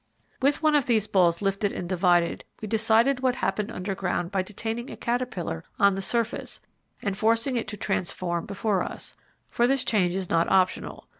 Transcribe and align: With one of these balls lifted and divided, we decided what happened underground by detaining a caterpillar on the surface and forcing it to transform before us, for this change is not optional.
With 0.41 0.63
one 0.63 0.73
of 0.73 0.87
these 0.87 1.05
balls 1.05 1.43
lifted 1.43 1.71
and 1.71 1.87
divided, 1.87 2.43
we 2.59 2.67
decided 2.67 3.19
what 3.19 3.35
happened 3.35 3.71
underground 3.71 4.31
by 4.31 4.41
detaining 4.41 4.89
a 4.89 4.97
caterpillar 4.97 5.63
on 5.77 5.93
the 5.93 6.01
surface 6.01 6.59
and 7.03 7.15
forcing 7.15 7.55
it 7.55 7.67
to 7.67 7.77
transform 7.77 8.47
before 8.47 8.81
us, 8.81 9.15
for 9.51 9.67
this 9.67 9.83
change 9.83 10.15
is 10.15 10.27
not 10.27 10.49
optional. 10.49 11.07